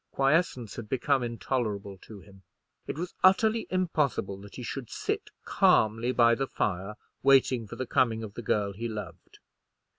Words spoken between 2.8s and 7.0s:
It was utterly impossible that he should sit calmly by the fire,